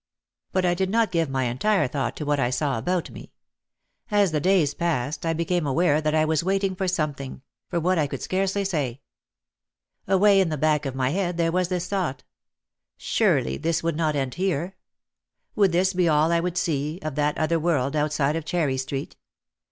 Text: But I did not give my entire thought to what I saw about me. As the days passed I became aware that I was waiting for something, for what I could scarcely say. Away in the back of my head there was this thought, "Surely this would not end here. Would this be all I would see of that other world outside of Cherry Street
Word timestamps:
But 0.51 0.65
I 0.65 0.73
did 0.73 0.89
not 0.89 1.11
give 1.11 1.29
my 1.29 1.43
entire 1.43 1.87
thought 1.87 2.15
to 2.15 2.25
what 2.25 2.39
I 2.39 2.49
saw 2.49 2.79
about 2.79 3.11
me. 3.11 3.33
As 4.09 4.31
the 4.31 4.39
days 4.39 4.73
passed 4.73 5.27
I 5.27 5.33
became 5.33 5.67
aware 5.67 6.01
that 6.01 6.15
I 6.15 6.25
was 6.25 6.43
waiting 6.43 6.75
for 6.75 6.87
something, 6.87 7.43
for 7.69 7.79
what 7.79 7.99
I 7.99 8.07
could 8.07 8.23
scarcely 8.23 8.65
say. 8.65 9.01
Away 10.07 10.41
in 10.41 10.49
the 10.49 10.57
back 10.57 10.87
of 10.87 10.95
my 10.95 11.11
head 11.11 11.37
there 11.37 11.51
was 11.51 11.67
this 11.67 11.87
thought, 11.87 12.23
"Surely 12.97 13.57
this 13.57 13.83
would 13.83 13.95
not 13.95 14.15
end 14.15 14.33
here. 14.33 14.75
Would 15.53 15.71
this 15.71 15.93
be 15.93 16.09
all 16.09 16.31
I 16.31 16.39
would 16.39 16.57
see 16.57 16.97
of 17.03 17.13
that 17.13 17.37
other 17.37 17.59
world 17.59 17.95
outside 17.95 18.35
of 18.35 18.43
Cherry 18.43 18.77
Street 18.77 19.17